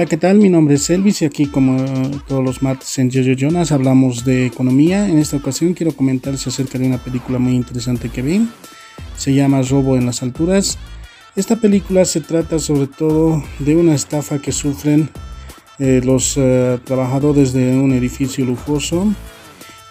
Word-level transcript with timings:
Hola, 0.00 0.08
¿qué 0.08 0.16
tal? 0.16 0.38
Mi 0.38 0.48
nombre 0.48 0.76
es 0.76 0.88
Elvis 0.88 1.20
y 1.20 1.26
aquí 1.26 1.44
como 1.44 1.76
todos 2.26 2.42
los 2.42 2.62
martes 2.62 2.98
en 2.98 3.10
Jojo 3.10 3.34
Jonas 3.36 3.70
hablamos 3.70 4.24
de 4.24 4.46
economía. 4.46 5.06
En 5.06 5.18
esta 5.18 5.36
ocasión 5.36 5.74
quiero 5.74 5.92
comentarles 5.92 6.46
acerca 6.46 6.78
de 6.78 6.86
una 6.86 6.96
película 6.96 7.38
muy 7.38 7.54
interesante 7.54 8.08
que 8.08 8.22
vi. 8.22 8.48
Se 9.18 9.34
llama 9.34 9.60
Robo 9.60 9.98
en 9.98 10.06
las 10.06 10.22
alturas. 10.22 10.78
Esta 11.36 11.56
película 11.56 12.06
se 12.06 12.22
trata 12.22 12.58
sobre 12.58 12.86
todo 12.86 13.44
de 13.58 13.76
una 13.76 13.94
estafa 13.94 14.38
que 14.38 14.52
sufren 14.52 15.10
eh, 15.78 16.00
los 16.02 16.34
eh, 16.38 16.78
trabajadores 16.82 17.52
de 17.52 17.76
un 17.76 17.92
edificio 17.92 18.46
lujoso. 18.46 19.06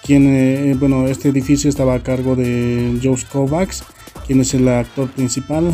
Quien, 0.03 0.26
eh, 0.26 0.76
bueno, 0.80 1.07
este 1.07 1.30
edificio 1.30 1.70
estaba 1.70 1.94
a 1.94 2.02
cargo 2.02 2.35
de 2.35 2.99
Joe 3.03 3.16
Kovacs, 3.31 3.84
quien 4.26 4.41
es 4.41 4.55
el 4.55 4.70
actor 4.70 5.07
principal, 5.12 5.71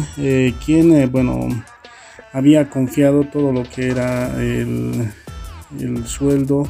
quien, 0.66 1.10
bueno, 1.10 1.48
había 2.36 2.70
confiado 2.70 3.24
todo 3.24 3.54
lo 3.54 3.64
que 3.64 3.88
era 3.88 4.28
el, 4.44 5.14
sueldo 6.06 6.68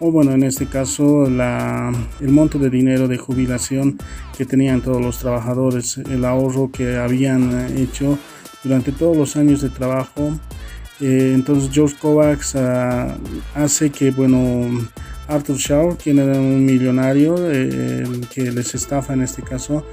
o 0.00 0.10
bueno 0.10 0.32
en 0.32 0.42
este 0.42 0.66
caso 0.66 1.26
el 1.26 2.28
monto 2.28 2.58
de 2.58 2.70
dinero 2.70 3.06
de 3.06 3.16
jubilación 3.16 3.98
que 4.36 4.44
tenían 4.44 4.80
todos 4.80 5.00
los 5.00 5.18
trabajadores 5.18 5.98
el 5.98 6.24
ahorro 6.24 6.72
que 6.72 6.96
habían 6.96 7.78
hecho 7.78 8.18
durante 8.64 8.90
todos 8.90 9.16
los 9.16 9.36
años 9.36 9.62
de 9.62 9.70
trabajo. 9.70 10.32
Eh, 11.00 11.32
entonces 11.34 11.70
George 11.72 11.96
Kovacs 11.98 12.56
ah, 12.56 13.16
hace 13.54 13.90
que 13.90 14.10
bueno 14.10 14.88
Arthur 15.28 15.56
Shaw 15.56 15.96
quien 16.02 16.18
era 16.18 16.38
un 16.38 16.66
millonario 16.66 17.36
eh, 17.50 18.04
que 18.34 18.50
les 18.50 18.74
estafa 18.74 19.14
en 19.14 19.22
este 19.22 19.42
caso 19.42 19.86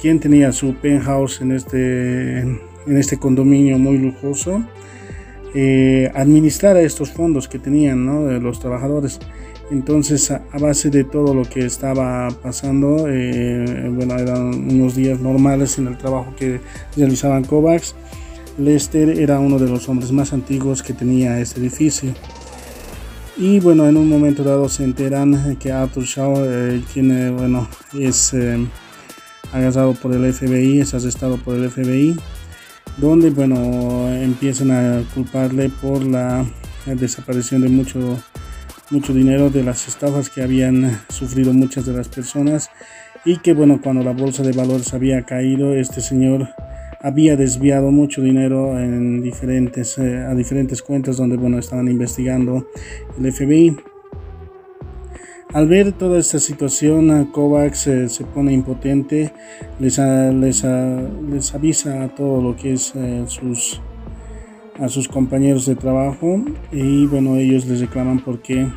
quien 0.00 0.20
tenía 0.20 0.52
su 0.52 0.74
penthouse 0.74 1.40
en 1.40 1.52
este 1.52 2.44
en 2.86 2.96
este 2.96 3.18
condominio 3.18 3.78
muy 3.78 3.98
lujoso, 3.98 4.62
eh, 5.54 6.10
administrar 6.14 6.76
a 6.76 6.82
estos 6.82 7.10
fondos 7.10 7.48
que 7.48 7.58
tenían 7.58 8.04
¿no? 8.04 8.24
de 8.24 8.40
los 8.40 8.60
trabajadores. 8.60 9.18
Entonces, 9.70 10.30
a, 10.32 10.42
base 10.60 10.90
de 10.90 11.04
todo 11.04 11.32
lo 11.32 11.42
que 11.44 11.64
estaba 11.64 12.28
pasando, 12.42 13.06
eh, 13.08 13.88
bueno, 13.94 14.18
eran 14.18 14.52
unos 14.68 14.96
días 14.96 15.20
normales 15.20 15.78
en 15.78 15.86
el 15.86 15.96
trabajo 15.96 16.34
que 16.36 16.60
realizaban 16.96 17.44
Kovacs. 17.44 17.94
Lester 18.58 19.20
era 19.20 19.38
uno 19.38 19.58
de 19.58 19.68
los 19.68 19.88
hombres 19.88 20.10
más 20.10 20.32
antiguos 20.32 20.82
que 20.82 20.92
tenía 20.92 21.38
este 21.40 21.60
edificio. 21.60 22.12
Y 23.36 23.60
bueno, 23.60 23.88
en 23.88 23.96
un 23.96 24.08
momento 24.08 24.42
dado 24.42 24.68
se 24.68 24.82
enteran 24.82 25.56
que 25.56 25.70
Arthur 25.70 26.04
Shaw, 26.04 26.34
eh, 26.44 26.82
quien 26.92 27.36
bueno, 27.36 27.68
es 27.96 28.34
eh, 28.34 28.58
agarrado 29.52 29.94
por 29.94 30.14
el 30.14 30.32
FBI, 30.32 30.80
es 30.80 30.94
arrestado 30.94 31.36
por 31.38 31.56
el 31.56 31.70
FBI 31.70 32.16
donde 32.96 33.30
bueno 33.30 34.12
empiezan 34.12 34.70
a 34.70 35.02
culparle 35.14 35.70
por 35.70 36.04
la 36.04 36.44
desaparición 36.86 37.62
de 37.62 37.68
mucho 37.68 38.18
mucho 38.90 39.14
dinero 39.14 39.50
de 39.50 39.62
las 39.62 39.86
estafas 39.88 40.28
que 40.28 40.42
habían 40.42 41.00
sufrido 41.08 41.52
muchas 41.52 41.86
de 41.86 41.92
las 41.92 42.08
personas 42.08 42.70
y 43.24 43.38
que 43.38 43.54
bueno 43.54 43.80
cuando 43.82 44.02
la 44.02 44.12
bolsa 44.12 44.42
de 44.42 44.52
valores 44.52 44.92
había 44.92 45.22
caído 45.22 45.74
este 45.74 46.00
señor 46.00 46.48
había 47.00 47.36
desviado 47.36 47.90
mucho 47.90 48.20
dinero 48.20 48.78
en 48.78 49.22
diferentes 49.22 49.96
eh, 49.98 50.18
a 50.18 50.34
diferentes 50.34 50.82
cuentas 50.82 51.16
donde 51.16 51.36
bueno 51.36 51.58
estaban 51.58 51.88
investigando 51.88 52.66
el 53.18 53.32
FBI 53.32 53.76
al 55.52 55.66
ver 55.66 55.92
toda 55.92 56.18
esta 56.18 56.38
situación, 56.38 57.26
Kovacs 57.26 57.86
eh, 57.88 58.08
se 58.08 58.24
pone 58.24 58.52
impotente, 58.52 59.32
les, 59.80 59.98
les, 59.98 60.64
les, 60.64 61.54
avisa 61.54 62.04
a 62.04 62.14
todo 62.14 62.40
lo 62.40 62.56
que 62.56 62.74
es 62.74 62.92
eh, 62.94 63.24
sus, 63.26 63.80
a 64.78 64.88
sus 64.88 65.08
compañeros 65.08 65.66
de 65.66 65.74
trabajo 65.74 66.44
y 66.70 67.06
bueno, 67.06 67.36
ellos 67.36 67.66
les 67.66 67.80
reclaman 67.80 68.20
porque 68.20 68.68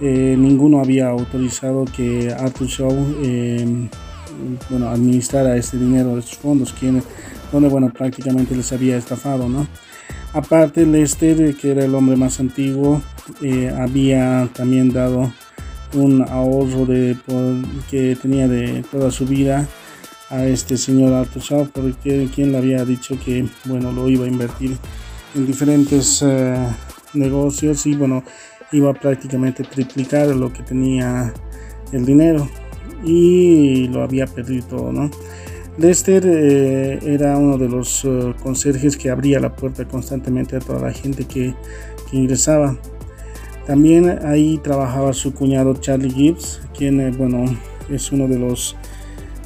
eh, 0.00 0.34
ninguno 0.36 0.80
había 0.80 1.08
autorizado 1.08 1.84
que 1.84 2.32
Arthur 2.32 2.66
Shaw 2.66 2.96
bueno, 4.70 4.88
administrara 4.88 5.56
este 5.56 5.76
dinero 5.78 6.20
sus 6.22 6.38
fondos, 6.38 6.72
quien, 6.72 7.02
donde 7.52 7.68
bueno, 7.68 7.92
prácticamente 7.92 8.56
les 8.56 8.72
había 8.72 8.96
estafado, 8.96 9.48
¿no? 9.48 9.68
Aparte, 10.32 10.86
Lester, 10.86 11.54
que 11.56 11.72
era 11.72 11.84
el 11.84 11.94
hombre 11.94 12.16
más 12.16 12.40
antiguo, 12.40 13.02
había 13.76 14.48
también 14.54 14.92
dado 14.92 15.30
un 15.94 16.22
ahorro 16.22 16.86
de, 16.86 17.16
que 17.90 18.16
tenía 18.20 18.48
de 18.48 18.84
toda 18.90 19.10
su 19.10 19.26
vida 19.26 19.66
a 20.28 20.46
este 20.46 20.76
señor 20.76 21.12
Arthur 21.12 21.42
Shaw 21.42 21.68
porque 21.72 22.28
quien 22.32 22.52
le 22.52 22.58
había 22.58 22.84
dicho 22.84 23.18
que 23.24 23.46
bueno 23.64 23.92
lo 23.92 24.08
iba 24.08 24.24
a 24.24 24.28
invertir 24.28 24.76
en 25.34 25.46
diferentes 25.46 26.22
eh, 26.22 26.56
negocios 27.14 27.86
y 27.86 27.94
bueno 27.94 28.22
iba 28.72 28.94
prácticamente 28.94 29.64
a 29.64 29.68
triplicar 29.68 30.28
lo 30.28 30.52
que 30.52 30.62
tenía 30.62 31.32
el 31.92 32.06
dinero 32.06 32.48
y 33.04 33.88
lo 33.88 34.02
había 34.02 34.26
perdido 34.26 34.66
todo 34.66 34.92
no 34.92 35.10
Lester 35.78 36.24
eh, 36.26 36.98
era 37.02 37.36
uno 37.36 37.56
de 37.56 37.68
los 37.68 38.04
eh, 38.04 38.34
conserjes 38.42 38.96
que 38.96 39.10
abría 39.10 39.40
la 39.40 39.54
puerta 39.54 39.86
constantemente 39.86 40.56
a 40.56 40.60
toda 40.60 40.80
la 40.80 40.92
gente 40.92 41.24
que 41.24 41.54
ingresaba 42.12 42.76
también 43.70 44.26
ahí 44.26 44.58
trabajaba 44.58 45.12
su 45.12 45.32
cuñado 45.32 45.74
Charlie 45.74 46.10
Gibbs, 46.10 46.60
quien 46.76 47.00
eh, 47.00 47.12
bueno, 47.16 47.44
es 47.88 48.10
uno 48.10 48.26
de 48.26 48.36
los 48.36 48.74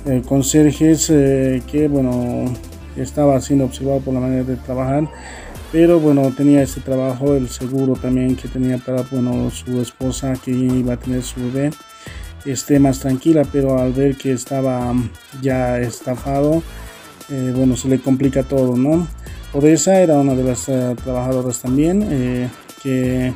eh, 0.06 0.22
conserjes 0.26 1.10
eh, 1.10 1.62
que 1.70 1.88
bueno, 1.88 2.46
estaba 2.96 3.38
siendo 3.42 3.66
observado 3.66 4.00
por 4.00 4.14
la 4.14 4.20
manera 4.20 4.42
de 4.42 4.56
trabajar. 4.56 5.10
Pero 5.72 6.00
bueno, 6.00 6.32
tenía 6.34 6.62
ese 6.62 6.80
trabajo, 6.80 7.34
el 7.34 7.50
seguro 7.50 7.96
también 7.96 8.34
que 8.34 8.48
tenía 8.48 8.78
para 8.78 9.02
bueno, 9.02 9.50
su 9.50 9.78
esposa 9.82 10.32
que 10.42 10.52
iba 10.52 10.94
a 10.94 10.96
tener 10.96 11.22
su 11.22 11.40
bebé 11.40 11.70
esté 12.46 12.78
más 12.78 13.00
tranquila, 13.00 13.42
pero 13.52 13.78
al 13.78 13.92
ver 13.92 14.16
que 14.16 14.32
estaba 14.32 14.94
ya 15.42 15.78
estafado, 15.80 16.62
bueno, 17.28 17.76
se 17.76 17.88
le 17.88 17.98
complica 17.98 18.42
todo, 18.42 18.74
¿no? 18.74 19.06
Odessa 19.52 20.00
era 20.00 20.14
una 20.14 20.34
de 20.34 20.44
las 20.44 20.64
trabajadoras 20.64 21.60
también, 21.60 22.50
que 22.82 23.34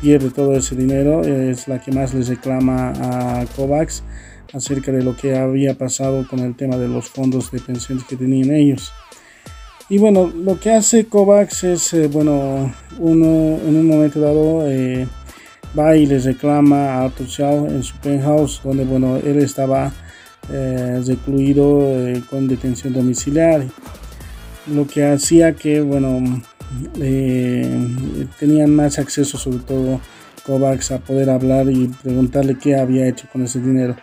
pierde 0.00 0.30
todo 0.30 0.56
ese 0.56 0.76
dinero, 0.76 1.22
es 1.22 1.68
la 1.68 1.80
que 1.80 1.92
más 1.92 2.14
les 2.14 2.28
reclama 2.28 2.92
a 2.96 3.46
Kovacs 3.56 4.02
acerca 4.52 4.92
de 4.92 5.02
lo 5.02 5.16
que 5.16 5.36
había 5.36 5.74
pasado 5.74 6.26
con 6.26 6.40
el 6.40 6.54
tema 6.56 6.76
de 6.76 6.88
los 6.88 7.08
fondos 7.08 7.50
de 7.50 7.60
pensiones 7.60 8.04
que 8.04 8.16
tenían 8.16 8.50
ellos. 8.50 8.92
Y 9.90 9.98
bueno, 9.98 10.30
lo 10.34 10.60
que 10.60 10.70
hace 10.70 11.06
Kovacs 11.06 11.64
es, 11.64 11.94
eh, 11.94 12.08
bueno, 12.08 12.74
uno 12.98 13.26
en 13.26 13.76
un 13.76 13.86
momento 13.86 14.20
dado 14.20 14.68
eh, 14.68 15.06
va 15.78 15.96
y 15.96 16.04
les 16.04 16.24
reclama 16.24 17.04
a 17.04 17.12
Shaw 17.18 17.68
en 17.68 17.82
su 17.82 17.96
penthouse, 17.96 18.60
donde, 18.62 18.84
bueno, 18.84 19.16
él 19.16 19.38
estaba 19.38 19.90
eh, 20.52 21.02
recluido 21.06 21.88
con 22.28 22.48
detención 22.48 22.92
domiciliaria. 22.92 23.68
Lo 24.66 24.86
que 24.86 25.06
hacía 25.06 25.54
que, 25.54 25.80
bueno, 25.80 26.42
eh, 27.00 28.26
tenían 28.38 28.74
más 28.74 28.98
acceso, 28.98 29.38
sobre 29.38 29.58
todo 29.58 30.00
Kovacs, 30.44 30.92
a 30.92 30.98
poder 30.98 31.30
hablar 31.30 31.70
y 31.70 31.88
preguntarle 32.02 32.56
qué 32.58 32.76
había 32.76 33.06
hecho 33.06 33.26
con 33.32 33.42
ese 33.42 33.60
dinero. 33.60 33.96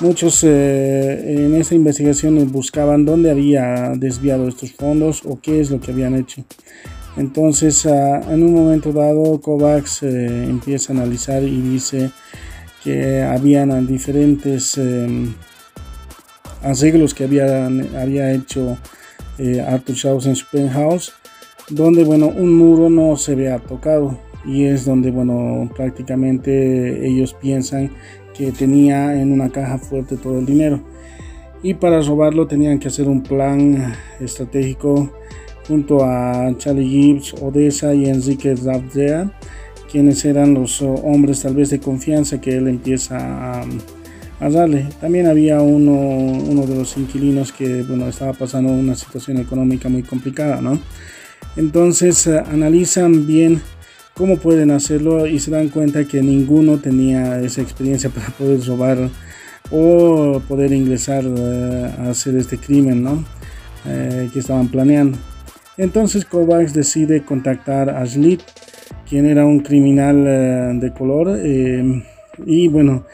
Muchos 0.00 0.42
eh, 0.42 1.44
en 1.44 1.54
esa 1.54 1.74
investigación 1.74 2.50
buscaban 2.50 3.04
dónde 3.04 3.30
había 3.30 3.92
desviado 3.96 4.48
estos 4.48 4.72
fondos 4.72 5.22
o 5.24 5.38
qué 5.40 5.60
es 5.60 5.70
lo 5.70 5.80
que 5.80 5.92
habían 5.92 6.16
hecho. 6.16 6.44
Entonces, 7.16 7.86
ah, 7.86 8.20
en 8.28 8.42
un 8.42 8.54
momento 8.54 8.92
dado, 8.92 9.40
Kovacs 9.40 10.02
eh, 10.02 10.44
empieza 10.44 10.92
a 10.92 10.96
analizar 10.96 11.44
y 11.44 11.60
dice 11.60 12.10
que 12.82 13.22
habían 13.22 13.86
diferentes 13.86 14.78
arreglos 16.62 17.14
que 17.14 17.24
había, 17.24 17.66
había 17.66 18.32
hecho 18.32 18.76
Arthur 19.66 19.94
Shaws 19.94 20.26
en 20.26 20.36
su 20.36 20.46
penthouse 20.50 21.14
donde 21.70 22.04
bueno 22.04 22.28
un 22.28 22.56
muro 22.56 22.90
no 22.90 23.16
se 23.16 23.34
vea 23.34 23.58
tocado 23.58 24.18
y 24.44 24.64
es 24.64 24.84
donde 24.84 25.10
bueno 25.10 25.70
prácticamente 25.74 27.06
ellos 27.06 27.34
piensan 27.34 27.90
que 28.36 28.52
tenía 28.52 29.20
en 29.20 29.32
una 29.32 29.50
caja 29.50 29.78
fuerte 29.78 30.16
todo 30.16 30.38
el 30.38 30.46
dinero 30.46 30.80
y 31.62 31.74
para 31.74 32.02
robarlo 32.02 32.46
tenían 32.46 32.78
que 32.78 32.88
hacer 32.88 33.08
un 33.08 33.22
plan 33.22 33.94
estratégico 34.20 35.10
junto 35.66 36.04
a 36.04 36.54
Charlie 36.58 36.86
Gibbs, 36.86 37.34
Odessa 37.40 37.94
y 37.94 38.06
Enrique 38.06 38.54
Rabdea 38.54 39.32
quienes 39.90 40.24
eran 40.24 40.54
los 40.54 40.82
hombres 40.82 41.42
tal 41.42 41.54
vez 41.54 41.70
de 41.70 41.78
confianza 41.78 42.40
que 42.40 42.56
él 42.56 42.66
empieza 42.66 43.16
a, 43.16 43.64
a 44.40 44.50
darle. 44.50 44.88
También 45.00 45.28
había 45.28 45.60
uno, 45.60 45.92
uno 45.92 46.66
de 46.66 46.74
los 46.74 46.96
inquilinos 46.96 47.52
que 47.52 47.82
bueno, 47.82 48.08
estaba 48.08 48.32
pasando 48.32 48.72
una 48.72 48.96
situación 48.96 49.38
económica 49.38 49.88
muy 49.88 50.02
complicada, 50.02 50.60
¿no? 50.60 50.80
Entonces 51.56 52.26
eh, 52.26 52.38
analizan 52.38 53.26
bien 53.26 53.60
cómo 54.14 54.38
pueden 54.38 54.70
hacerlo 54.70 55.26
y 55.26 55.38
se 55.38 55.50
dan 55.50 55.68
cuenta 55.68 56.04
que 56.04 56.22
ninguno 56.22 56.78
tenía 56.78 57.40
esa 57.40 57.62
experiencia 57.62 58.10
para 58.14 58.28
poder 58.28 58.64
robar 58.66 59.10
o 59.70 60.40
poder 60.46 60.72
ingresar 60.72 61.24
eh, 61.24 61.94
a 61.98 62.10
hacer 62.10 62.36
este 62.36 62.58
crimen 62.58 63.02
¿no? 63.02 63.24
Eh, 63.86 64.28
que 64.32 64.40
estaban 64.40 64.68
planeando. 64.68 65.18
Entonces 65.76 66.24
Kovacs 66.24 66.72
decide 66.72 67.24
contactar 67.24 67.90
a 67.90 68.06
Schlitt 68.06 68.42
quien 69.08 69.26
era 69.26 69.44
un 69.44 69.60
criminal 69.60 70.80
de 70.80 70.92
color 70.92 71.36
y 72.44 72.68
bueno, 72.68 73.04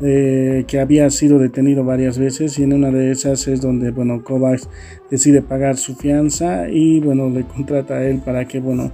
que 0.00 0.78
había 0.80 1.10
sido 1.10 1.38
detenido 1.38 1.84
varias 1.84 2.18
veces 2.18 2.58
y 2.58 2.62
en 2.62 2.72
una 2.72 2.90
de 2.90 3.10
esas 3.10 3.46
es 3.48 3.60
donde, 3.60 3.90
bueno, 3.90 4.22
Kovacs 4.24 4.68
decide 5.10 5.42
pagar 5.42 5.76
su 5.76 5.94
fianza 5.94 6.68
y 6.68 7.00
bueno, 7.00 7.28
le 7.28 7.44
contrata 7.44 7.94
a 7.94 8.04
él 8.04 8.22
para 8.24 8.46
que, 8.46 8.60
bueno, 8.60 8.92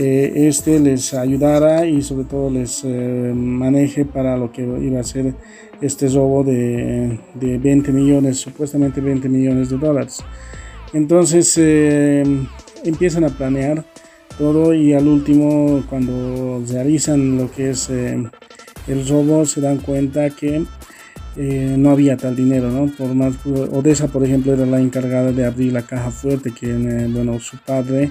eh, 0.00 0.46
este 0.46 0.78
les 0.78 1.12
ayudara 1.12 1.84
y 1.84 2.02
sobre 2.02 2.22
todo 2.22 2.50
les 2.50 2.84
eh, 2.84 3.32
maneje 3.34 4.04
para 4.04 4.36
lo 4.36 4.52
que 4.52 4.62
iba 4.62 5.00
a 5.00 5.02
ser 5.02 5.34
este 5.80 6.06
robo 6.08 6.44
de, 6.44 7.18
de 7.34 7.58
20 7.58 7.90
millones, 7.90 8.38
supuestamente 8.38 9.00
20 9.00 9.28
millones 9.28 9.70
de 9.70 9.76
dólares. 9.76 10.22
Entonces 10.92 11.52
eh, 11.58 12.22
empiezan 12.84 13.24
a 13.24 13.28
planear 13.30 13.84
todo 14.38 14.72
y 14.72 14.92
al 14.92 15.08
último 15.08 15.82
cuando 15.90 16.62
realizan 16.70 17.36
lo 17.36 17.50
que 17.50 17.70
es 17.70 17.90
el 18.88 19.06
robo 19.06 19.44
se 19.46 19.60
dan 19.60 19.78
cuenta 19.78 20.30
que 20.30 20.64
eh, 21.40 21.76
no 21.78 21.90
había 21.90 22.16
tal 22.16 22.34
dinero, 22.34 22.70
¿no? 22.70 22.90
Por 22.90 23.14
más, 23.14 23.34
Odessa, 23.46 24.08
por 24.08 24.24
ejemplo, 24.24 24.52
era 24.52 24.66
la 24.66 24.80
encargada 24.80 25.30
de 25.30 25.44
abrir 25.44 25.72
la 25.72 25.82
caja 25.82 26.10
fuerte, 26.10 26.50
que, 26.50 26.70
eh, 26.70 27.06
bueno, 27.08 27.38
su 27.38 27.58
padre 27.58 28.10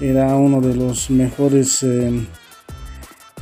era 0.00 0.36
uno 0.36 0.60
de 0.60 0.76
los 0.76 1.10
mejores, 1.10 1.82
eh, 1.82 2.08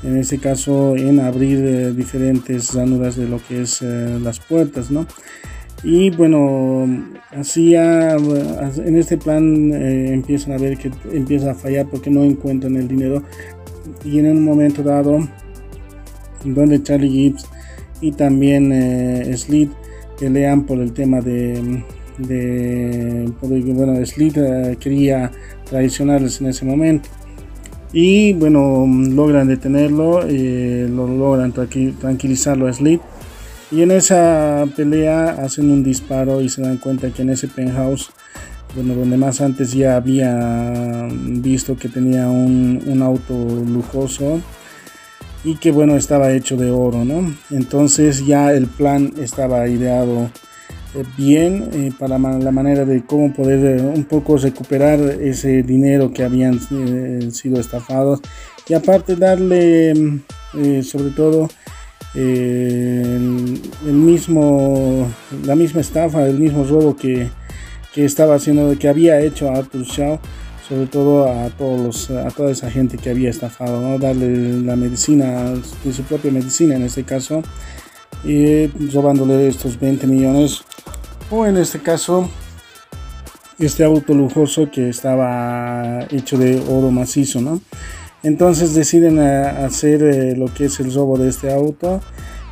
en 0.03 0.17
este 0.17 0.39
caso, 0.39 0.97
en 0.97 1.21
abrir 1.21 1.95
diferentes 1.95 2.73
ranuras 2.73 3.17
de 3.17 3.29
lo 3.29 3.41
que 3.47 3.63
es 3.63 3.83
las 3.83 4.41
puertas, 4.41 4.91
¿no? 4.91 5.07
Y 5.83 6.09
bueno, 6.11 6.89
hacía, 7.31 8.15
en 8.15 8.97
este 8.97 9.19
plan 9.19 9.73
empiezan 9.73 10.53
a 10.53 10.59
ver 10.59 10.79
que 10.79 10.91
empieza 11.13 11.51
a 11.51 11.55
fallar 11.55 11.87
porque 11.91 12.11
no 12.11 12.23
encuentran 12.23 12.77
el 12.77 12.89
dinero 12.89 13.23
y 14.05 14.19
en 14.19 14.31
un 14.31 14.45
momento 14.45 14.83
dado 14.83 15.27
donde 16.45 16.83
Charlie 16.83 17.11
Gibbs 17.11 17.47
y 18.01 18.13
también 18.13 18.73
eh, 18.73 19.37
Slit 19.37 19.71
pelean 20.19 20.65
por 20.65 20.79
el 20.79 20.93
tema 20.93 21.21
de, 21.21 21.85
de 22.19 23.33
bueno, 23.41 24.05
Slit 24.05 24.37
eh, 24.37 24.77
quería 24.79 25.31
traicionarles 25.69 26.41
en 26.41 26.49
ese 26.49 26.65
momento. 26.65 27.09
Y 27.93 28.35
bueno, 28.35 28.87
logran 28.87 29.49
detenerlo, 29.49 30.21
eh, 30.27 30.89
lo 30.89 31.09
logran 31.09 31.53
tranquilizarlo 31.53 32.69
a 32.69 32.73
Slit 32.73 33.01
y 33.73 33.83
en 33.83 33.91
esa 33.91 34.67
pelea 34.77 35.31
hacen 35.31 35.71
un 35.71 35.83
disparo 35.83 36.41
y 36.41 36.49
se 36.49 36.63
dan 36.63 36.79
cuenta 36.79 37.11
que 37.11 37.23
en 37.23 37.31
ese 37.31 37.49
penthouse 37.49 38.11
bueno, 38.75 38.95
donde 38.95 39.17
más 39.17 39.41
antes 39.41 39.73
ya 39.73 39.97
había 39.97 41.09
visto 41.11 41.77
que 41.77 41.89
tenía 41.89 42.29
un, 42.29 42.83
un 42.87 43.03
auto 43.03 43.35
lujoso 43.35 44.41
y 45.45 45.57
que 45.57 45.71
bueno 45.71 45.97
estaba 45.97 46.33
hecho 46.33 46.57
de 46.57 46.71
oro 46.71 47.05
no 47.05 47.35
entonces 47.51 48.27
ya 48.27 48.53
el 48.53 48.67
plan 48.67 49.13
estaba 49.19 49.67
ideado 49.69 50.31
eh, 50.95 51.05
bien 51.17 51.71
eh, 51.73 51.93
para 51.97 52.19
la 52.19 52.51
manera 52.51 52.85
de 52.85 53.05
cómo 53.05 53.33
poder 53.33 53.79
eh, 53.79 53.83
un 53.83 54.05
poco 54.05 54.37
recuperar 54.37 54.99
ese 55.21 55.63
dinero 55.63 56.13
que 56.13 56.25
habían 56.25 56.59
sido 57.33 57.61
estafados 57.61 58.21
y 58.69 58.75
aparte 58.75 59.15
darle 59.15 60.21
sobre 60.83 61.11
todo 61.11 61.49
el, 62.15 63.61
mismo 63.85 65.07
la 65.45 65.55
misma 65.55 65.81
estafa 65.81 66.27
el 66.27 66.39
mismo 66.39 66.65
robo 66.65 66.97
que, 66.97 67.29
que 67.95 68.05
estaba 68.05 68.35
haciendo 68.35 68.77
que 68.77 68.89
había 68.89 69.21
hecho 69.21 69.49
Arthur 69.49 69.85
Shaw 69.85 70.19
sobre 70.71 70.87
todo 70.87 71.29
a 71.29 71.51
todos 71.51 72.11
a 72.13 72.31
toda 72.31 72.53
esa 72.53 72.71
gente 72.71 72.97
que 72.97 73.11
había 73.11 73.29
estafado, 73.29 73.81
¿no? 73.81 73.99
darle 73.99 74.63
la 74.63 74.77
medicina, 74.77 75.53
de 75.85 75.93
su 75.93 76.05
propia 76.05 76.31
medicina 76.31 76.77
en 76.77 76.85
este 76.85 77.03
caso, 77.03 77.43
y 78.23 78.69
robándole 78.93 79.49
estos 79.49 79.81
20 79.81 80.07
millones, 80.07 80.61
o 81.29 81.45
en 81.45 81.57
este 81.57 81.81
caso, 81.81 82.31
este 83.59 83.83
auto 83.83 84.15
lujoso 84.15 84.71
que 84.71 84.89
estaba 84.89 86.07
hecho 86.09 86.39
de 86.39 86.63
oro 86.69 86.93
macizo, 86.93 87.41
¿no? 87.41 87.61
Entonces 88.23 88.73
deciden 88.73 89.19
eh, 89.19 89.47
hacer 89.65 90.03
eh, 90.05 90.37
lo 90.37 90.55
que 90.55 90.67
es 90.67 90.79
el 90.79 90.95
robo 90.95 91.19
de 91.19 91.31
este 91.31 91.53
auto 91.53 92.01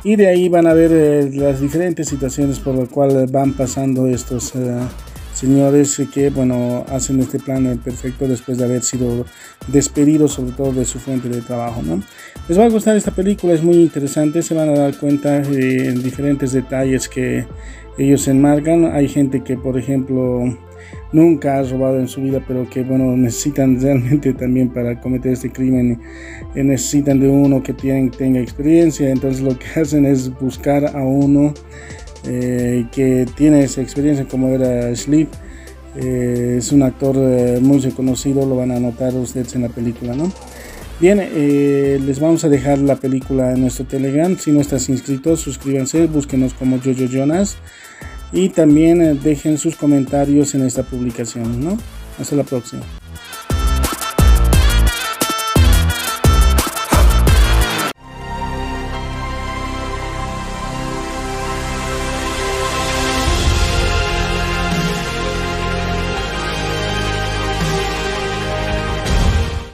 y 0.03 0.17
de 0.17 0.27
ahí 0.27 0.49
van 0.49 0.67
a 0.67 0.73
ver 0.73 0.91
eh, 0.91 1.29
las 1.33 1.61
diferentes 1.61 2.09
situaciones 2.09 2.59
por 2.59 2.75
las 2.75 2.89
cuales 2.89 3.31
van 3.31 3.53
pasando 3.53 4.07
estos 4.07 4.53
señores 5.39 6.01
que 6.13 6.29
bueno 6.31 6.83
hacen 6.89 7.21
este 7.21 7.39
plan 7.39 7.79
perfecto 7.81 8.27
después 8.27 8.57
de 8.57 8.65
haber 8.65 8.83
sido 8.83 9.25
despedidos 9.67 10.33
sobre 10.33 10.51
todo 10.51 10.73
de 10.73 10.83
su 10.83 10.99
fuente 10.99 11.29
de 11.29 11.41
trabajo 11.41 11.81
¿no? 11.81 12.03
les 12.49 12.59
va 12.59 12.65
a 12.65 12.69
gustar 12.69 12.97
esta 12.97 13.11
película 13.11 13.53
es 13.53 13.63
muy 13.63 13.75
interesante 13.75 14.41
se 14.41 14.53
van 14.53 14.67
a 14.67 14.77
dar 14.77 14.97
cuenta 14.97 15.39
de 15.39 15.93
diferentes 15.93 16.51
detalles 16.51 17.07
que 17.07 17.45
ellos 17.97 18.27
enmarcan 18.27 18.91
hay 18.93 19.07
gente 19.07 19.41
que 19.41 19.55
por 19.55 19.77
ejemplo 19.77 20.43
nunca 21.13 21.57
ha 21.57 21.63
robado 21.63 21.99
en 21.99 22.09
su 22.09 22.21
vida 22.21 22.43
pero 22.45 22.69
que 22.69 22.83
bueno 22.83 23.15
necesitan 23.15 23.79
realmente 23.81 24.33
también 24.33 24.67
para 24.67 24.99
cometer 24.99 25.31
este 25.31 25.51
crimen 25.51 26.01
eh, 26.53 26.63
necesitan 26.65 27.17
de 27.17 27.29
uno 27.29 27.63
que 27.63 27.73
tenga 27.73 28.41
experiencia 28.41 29.09
entonces 29.09 29.41
lo 29.41 29.57
que 29.57 29.79
hacen 29.79 30.05
es 30.05 30.37
buscar 30.37 30.97
a 30.97 31.01
uno 31.01 31.53
eh, 32.25 32.85
que 32.91 33.25
tiene 33.35 33.63
esa 33.63 33.81
experiencia 33.81 34.25
como 34.25 34.49
era 34.49 34.95
Sleep. 34.95 35.29
Eh, 35.95 36.55
es 36.59 36.71
un 36.71 36.83
actor 36.83 37.15
eh, 37.17 37.59
muy 37.61 37.79
reconocido, 37.79 38.45
lo 38.45 38.55
van 38.55 38.71
a 38.71 38.79
notar 38.79 39.13
ustedes 39.15 39.55
en 39.55 39.63
la 39.63 39.69
película, 39.69 40.15
¿no? 40.15 40.31
Bien, 40.99 41.17
les 41.17 42.19
vamos 42.19 42.43
a 42.43 42.49
dejar 42.49 42.77
la 42.79 42.97
película 42.97 43.53
en 43.53 43.61
nuestro 43.61 43.85
Telegram. 43.85 44.37
Si 44.37 44.51
no 44.51 44.59
estás 44.59 44.89
inscrito, 44.89 45.37
suscríbanse, 45.37 46.07
búsquenos 46.07 46.53
como 46.53 46.77
Jojo 46.77 47.05
Jonas 47.05 47.57
y 48.33 48.49
también 48.49 49.21
dejen 49.23 49.57
sus 49.57 49.77
comentarios 49.77 50.55
en 50.55 50.65
esta 50.65 50.83
publicación, 50.83 51.63
¿no? 51.63 51.77
Hasta 52.19 52.35
la 52.35 52.43
próxima. 52.43 52.83